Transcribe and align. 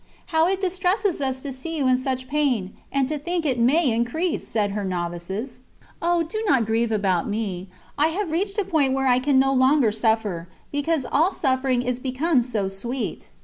"How 0.33 0.47
it 0.47 0.59
distresses 0.61 1.21
us 1.21 1.43
to 1.43 1.53
see 1.53 1.77
you 1.77 1.87
in 1.87 1.95
such 1.95 2.27
pain, 2.27 2.73
and 2.91 3.07
to 3.07 3.19
think 3.19 3.43
that 3.43 3.51
it 3.51 3.59
may 3.59 3.91
increase!" 3.91 4.47
said 4.47 4.71
her 4.71 4.83
novices. 4.83 5.61
"Oh! 6.01 6.23
Do 6.23 6.43
not 6.47 6.65
grieve 6.65 6.91
about 6.91 7.29
me. 7.29 7.69
I 7.99 8.07
have 8.07 8.31
reached 8.31 8.57
a 8.57 8.65
point 8.65 8.93
where 8.93 9.05
I 9.05 9.19
can 9.19 9.37
no 9.37 9.53
longer 9.53 9.91
suffer, 9.91 10.49
because 10.71 11.05
all 11.11 11.31
suffering 11.31 11.83
is 11.83 11.99
become 11.99 12.41
so 12.41 12.67
sweet. 12.67 13.29